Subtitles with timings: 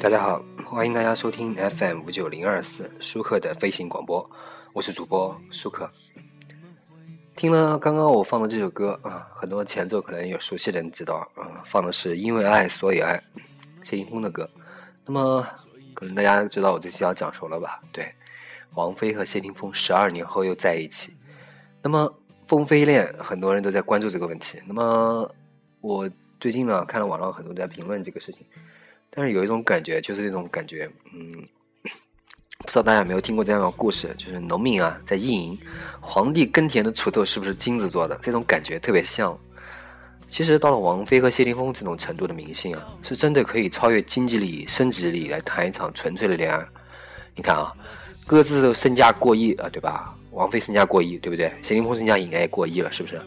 [0.00, 4.24] 大家好，欢迎大家收听 FM 五九零二四舒克的飞行广播，
[4.72, 5.90] 我是主播舒克。
[7.36, 13.22] 听了刚刚我放的这首歌啊，很多前奏可能有熟悉的人知道啊，放的是因为爱所以爱，
[13.84, 14.48] 谢霆锋的歌。
[15.06, 15.46] 那么
[15.94, 17.80] 可能大家知道我这期要讲什么了吧？
[17.92, 18.14] 对，
[18.74, 21.12] 王菲和谢霆锋十二年后又在一起。
[21.82, 22.12] 那么
[22.46, 24.58] 凤飞恋很多人都在关注这个问题。
[24.66, 25.30] 那么
[25.80, 28.44] 我最近呢看了网上很多在评论这个事情。
[29.10, 31.32] 但是有一种感觉，就是那种感觉，嗯，
[32.58, 35.58] 不知道大家有没有听过这样的故事，就是农民啊在意淫
[35.98, 39.36] 皇帝耕田的锄头是不是金子做的，这种感觉特别像。
[40.28, 46.64] 其实到了王菲和谢霆锋这种程度的明星啊，是真的可以超越经济利益、升值利益来谈一场纯粹的恋爱。
[47.34, 47.72] 你看啊，
[48.28, 50.14] 各自都身价过亿啊，对吧？
[50.32, 51.50] 王菲身价过亿，对不对？
[51.62, 53.18] 谢霆锋身价应该也过亿了，是不是？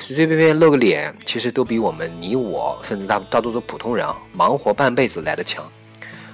[0.00, 5.64] 随随便便露个脸，其实都比我们你我，甚至大大多数普通人啊，忙活半辈子来的强。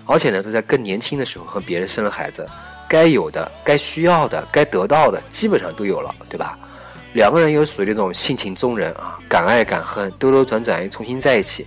[0.06, 2.46] 而且呢，都在更年轻的时候和别人生了孩子，
[2.88, 6.58] 该有的、该需要的、该得到的，基本上都有了，对吧？
[7.12, 11.66] 两个人又属于那种性情中人啊，敢爱敢恨，兜兜转转又重新在一起，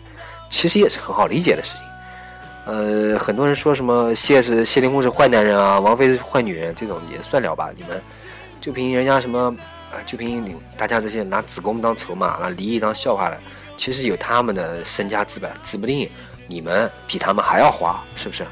[0.49, 1.83] 其实也是很好理解的事情。
[2.69, 7.71] 呃，很多人说什么谢是谢霆锋是坏男人啊，王菲是坏女人，这种也算了吧？
[7.75, 7.99] 你们
[8.61, 9.39] 就凭人家什么？
[9.91, 13.39] 啊，就凭你大家这些拿子宫当筹码、拿离异当笑话的，
[13.75, 16.07] 其实有他们的身家资本，指不定
[16.47, 18.45] 你们比他们还要花，是不是？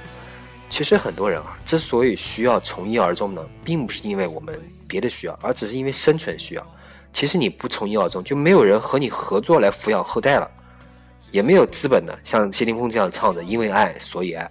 [0.67, 6.67] 其实很多人啊，之所以需要从一而终呢，并不是因为我们别的需要，而只是因为生存需要。
[7.13, 10.49] 其实你不从一而终，就没有人和你合作来抚养后代了，
[11.31, 14.50] 也没有资本的像谢霆锋这样唱着“因为爱所以爱”。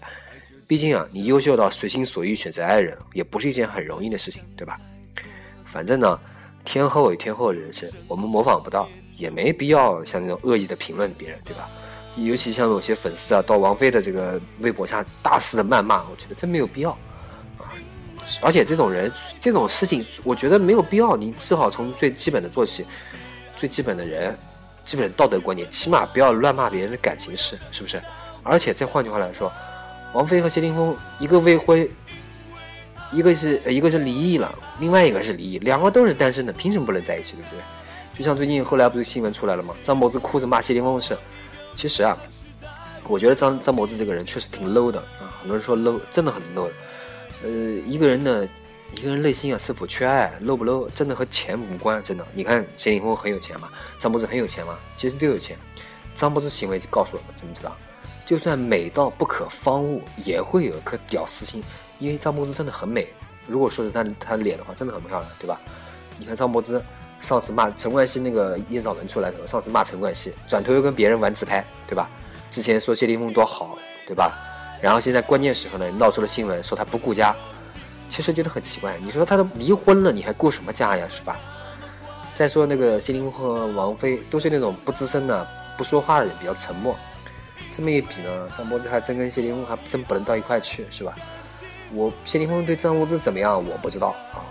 [0.67, 4.79] 毕竟啊，你优秀到随心所欲选择爱人，也不是一件很容易的事情，对吧？
[5.65, 6.19] 反正呢。
[6.69, 11.69] 天后有天后的人生，我们模仿不到，也没必要像那种恶意的评论别人，对吧？
[12.17, 16.91] 尤其像有些粉丝啊，到王菲的这个微博下大肆的谩骂，我觉得真没有必要
[17.57, 17.71] 啊！
[18.43, 21.17] 而且这种人，这种事情，我觉得没有必要。
[21.17, 22.85] 你只好从最基本的做起，
[23.55, 24.37] 最基本的人，
[24.87, 28.01] 基本道德观念，起码不要乱骂别人的感情事，是不是？
[28.43, 29.53] 而且再换句话来说，
[30.15, 31.87] 王菲和谢霆锋一个未婚。
[33.13, 37.61] 一个是一个是离异了，另外一个是离异，两个都是单身的，凭什么不能在一起，对不对？
[38.19, 39.73] 就像最近后来不是新闻出来了吗？
[39.81, 41.17] 张柏芝哭着骂谢霆锋的事，
[41.77, 42.19] 其实啊，
[43.07, 46.69] 我觉得张张柏芝这个人确实挺 low 的啊，很多人说 low，真的很 low。
[47.45, 47.49] 呃，
[47.87, 48.47] 一个人的
[48.97, 52.27] 一个人内心啊是否缺爱露不露真的和钱无关，真的。
[52.33, 53.69] 你看谢霆锋很有钱嘛，
[53.99, 55.55] 张柏芝很有钱嘛，其实都有钱。
[56.15, 57.77] 张柏芝行为就告诉我们，怎么知道？
[58.25, 61.63] 就算美到不可方物，也会有一颗屌丝心。
[61.99, 63.07] 因为张柏芝真的很美，
[63.47, 65.61] 如果说是她她脸的话，真的很漂亮，对吧？
[66.19, 66.83] 你看张柏芝
[67.21, 72.09] 上次骂陈冠希那个艳照门出来的时候，上次骂陈冠希，转头又跟别人玩自拍，对吧？
[72.51, 74.33] 之前说谢霆锋多好，对吧？
[74.81, 77.37] 然后现在关键时候呢，闹出了新闻说他不顾家，
[78.09, 78.97] 其实觉得很奇怪。
[79.03, 81.39] 你说他都离婚了，你还顾什么家呀，是吧？
[82.35, 85.47] 再说那个谢霆锋和王菲都是那种不吱声的、
[85.79, 86.95] 不说话的人，比较沉默。
[87.73, 91.15] 这么一比呢，张柏芝还真跟谢霆锋还真不能到一块去，是吧？
[91.93, 94.45] 我谢霆锋对张柏芝怎么样，我不知道啊。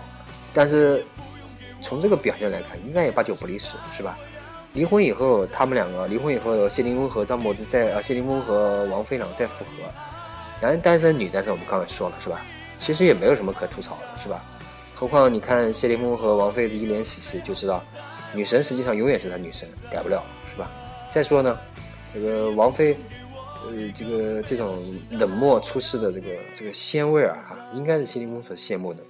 [0.52, 1.04] 但是
[1.82, 4.16] 从这个表现来看，应该也八九不离十，是吧？
[4.72, 9.90] 离婚以后，他们两个离婚以后，谢霆锋和张柏芝再啊，谢霆锋和王菲两个再复合，
[10.60, 12.42] 男单身女单身，我们刚才说了，是吧？
[12.78, 14.44] 其实也没有什么可吐槽的，是吧？
[14.94, 17.82] 何况你看谢霆锋和王菲这一脸喜气，就知道
[18.34, 20.70] 女神实际上永远是他女神，改不了，是吧？
[21.10, 21.58] 再说呢，
[22.12, 22.96] 这个王菲。
[23.68, 24.78] 呃，这个这种
[25.10, 29.02] 冷漠出世的这个这个鲜味儿哈，应该是谢霆锋所羡慕的。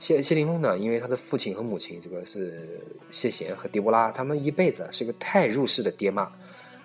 [0.00, 2.80] 谢谢霆锋呢，因为他的父亲和母亲，这个是
[3.12, 6.28] 谢贤和狄波拉，他们一辈子是个太入世的爹妈。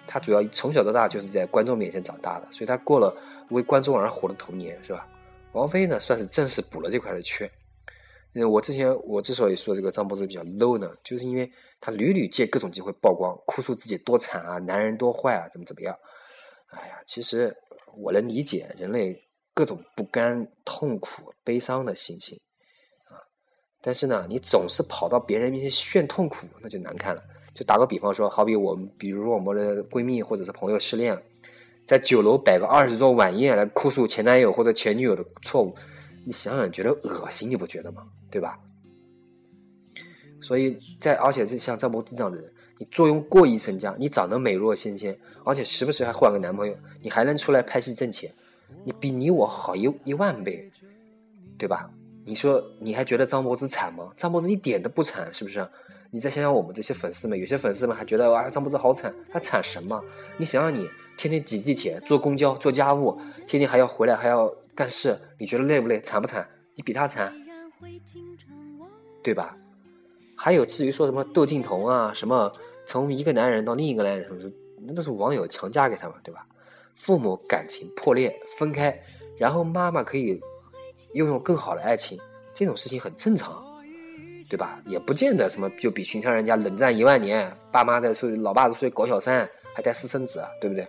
[0.05, 3.11] 他主要从小到大就是在观众面前长大的，所以他过了
[3.49, 5.07] 为观众而活的童年，是吧？
[5.55, 7.49] 王菲呢，算是正式补了这块的缺。
[8.33, 11.49] 嗯，我之前我之所以说这个张柏芝比较 low 呢，就是因为
[11.79, 15.97] 她屡屡借各种机会曝光，哭诉自己多惨啊，男人多坏啊，怎么怎么样。
[16.67, 17.55] 哎呀，其实
[17.95, 19.23] 我能理解人类
[19.53, 22.37] 各种不甘、痛苦、悲伤的心情
[23.05, 23.15] 啊，
[23.81, 27.23] 但是呢，你总是跑到别人面前炫痛苦，那就难看了。
[27.53, 31.21] 就打个比方说，好比我们，比如我们的闺蜜或者是朋友失恋了，
[31.85, 35.75] 在酒楼摆个二十桌晚宴来哭诉前男友或者前女友的错误，
[36.25, 38.03] 你想想觉得恶心，你不觉得吗？
[38.31, 38.59] 对吧？
[40.41, 42.51] 所以在而且是像张柏芝这样的人。
[42.77, 48.29] 你坐拥过亿身家，你长得美若仙仙，而且时不时还换个男朋友，你还能出来拍戏挣钱，
[48.83, 50.69] 你比你我好一一万倍，
[51.57, 51.89] 对吧？
[52.25, 54.11] 你说你还觉得张柏芝惨吗？
[54.17, 55.65] 张柏芝一点都不惨，是不是？
[56.11, 60.03] 你再想想我们这些粉丝们，有些粉丝们还觉得啊张柏芝好惨，她惨什么？
[60.37, 65.99] 你想想你天天挤地铁、坐公交、做家务，天天还要回来还要干事，你觉得累不累？
[66.01, 66.47] 惨不惨？
[66.75, 67.33] 你比他惨，
[69.23, 69.55] 对吧？
[70.35, 72.51] 还有至于说什么窦靖童啊，什么
[72.85, 74.51] 从一个男人到另一个男人什么，
[74.85, 76.45] 那都是网友强加给他嘛，对吧？
[76.95, 78.97] 父母感情破裂分开，
[79.37, 80.41] 然后妈妈可以。
[81.13, 82.19] 拥有更好的爱情，
[82.53, 83.63] 这种事情很正常，
[84.49, 84.81] 对吧？
[84.85, 90.85] 也不见得什么就比寻常人家冷战一万年，爸妈在睡，老爸在睡搞小三，还带私生子，对不对？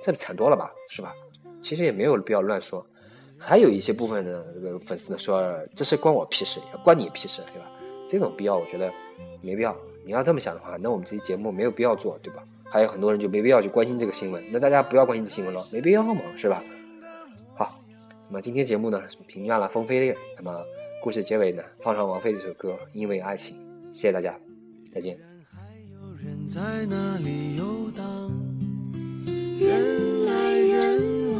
[0.00, 1.14] 这惨多了吧，是吧？
[1.60, 2.84] 其实也没有必要乱说。
[3.36, 7.70] 还有一些部分的这个粉丝呢说，这是关我屁事，关你屁事，对吧？
[8.08, 8.92] 这种必要我觉得
[9.42, 9.76] 没必要。
[10.04, 12.42] 你要这么想的话，那我们这期节目没有必要做，对吧？
[12.64, 16.62] 还有很多人就没必要去关心这个新闻，那大家不要关心这新闻了，没必要嘛，是吧？
[17.54, 17.82] 好。
[18.30, 20.14] 那么今天节目呢，评价了《风飞恋》。
[20.36, 20.62] 那么
[21.02, 23.56] 故事结尾呢，放上王菲这首歌《因为爱情》。
[23.90, 24.38] 谢谢大家，
[24.92, 25.18] 再见。
[25.50, 25.58] 还
[25.90, 28.30] 有人在那里游荡
[29.68, 30.98] 人来人
[31.30, 31.38] 往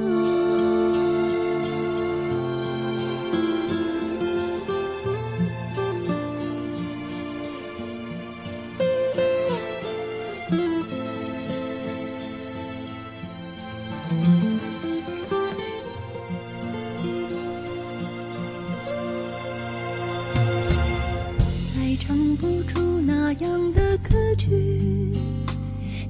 [21.65, 25.15] 再唱不出那样的歌曲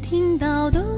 [0.02, 0.97] 听到都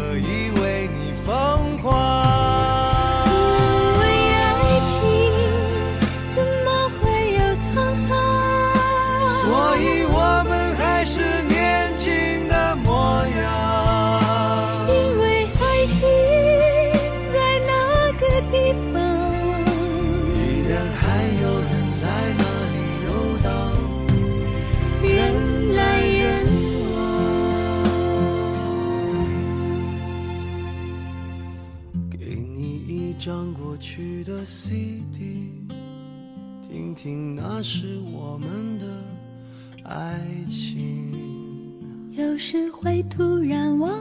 [10.09, 15.23] 我们还是年轻的模样因为
[15.59, 15.99] 爱情
[17.33, 17.35] 在
[17.69, 17.71] 那
[18.19, 18.53] 个地
[18.91, 18.95] 方
[20.35, 21.01] 依然还
[21.41, 21.71] 有人
[22.01, 22.03] 在
[22.37, 22.43] 那
[22.73, 23.09] 里游
[23.43, 23.49] 荡
[25.03, 25.09] 人
[25.75, 26.21] 来人
[26.93, 26.97] 往
[32.09, 32.89] 给你一
[33.19, 35.17] 张过去的 cd
[36.67, 38.85] 听听那时我们的
[39.91, 40.17] 爱
[40.47, 41.11] 情。
[42.11, 43.91] 有时会突然忘